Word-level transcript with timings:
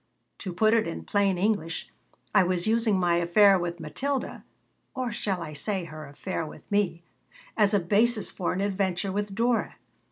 To 0.39 0.51
put 0.51 0.73
it 0.73 0.87
in 0.87 1.03
plain 1.05 1.37
English, 1.37 1.91
I 2.33 2.41
was 2.41 2.65
using 2.65 2.99
my 2.99 3.17
affair 3.17 3.59
with 3.59 3.79
Matilda 3.79 4.43
(or 4.95 5.11
shall 5.11 5.43
I 5.43 5.53
say 5.53 5.83
her 5.83 6.07
affair 6.07 6.43
with 6.43 6.71
me?) 6.71 7.03
as 7.55 7.75
a 7.75 7.79
basis 7.79 8.31
for 8.31 8.51
an 8.51 8.61
adventure 8.61 9.11
with 9.11 9.35
Dora. 9.35 9.75